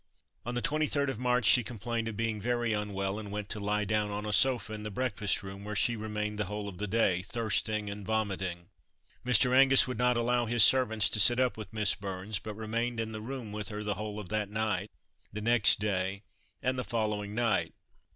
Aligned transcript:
On 0.47 0.55
the 0.55 0.63
23rd 0.63 1.09
of 1.09 1.19
March 1.19 1.45
she 1.45 1.63
complained 1.63 2.07
of 2.07 2.17
being 2.17 2.41
very 2.41 2.73
unwell, 2.73 3.19
and 3.19 3.29
went 3.31 3.49
to 3.49 3.59
lie 3.59 3.85
down 3.85 4.09
on 4.09 4.25
a 4.25 4.33
sofa 4.33 4.73
in 4.73 4.81
the 4.81 4.89
breakfast 4.89 5.43
room 5.43 5.63
where 5.63 5.75
she 5.75 5.95
remained 5.95 6.39
the 6.39 6.45
whole 6.45 6.67
of 6.67 6.79
the 6.79 6.87
day, 6.87 7.21
thirsting 7.21 7.87
and 7.87 8.03
vomiting. 8.03 8.65
Mr. 9.23 9.55
Angus 9.55 9.87
would 9.87 9.99
not 9.99 10.17
allow 10.17 10.47
his 10.47 10.63
servants 10.63 11.07
to 11.09 11.19
sit 11.19 11.39
up 11.39 11.55
with 11.55 11.71
Miss 11.71 11.93
Burns, 11.93 12.39
but 12.39 12.55
remained 12.55 12.99
in 12.99 13.11
the 13.11 13.21
room 13.21 13.51
with 13.51 13.67
her 13.67 13.83
the 13.83 13.93
whole 13.93 14.19
of 14.19 14.29
that 14.29 14.49
night, 14.49 14.89
the 15.31 15.39
next 15.39 15.77
day, 15.79 16.23
and 16.63 16.79
the 16.79 16.83
following 16.83 17.35
night. 17.35 17.71